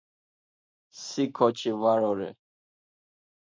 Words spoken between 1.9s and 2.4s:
ore!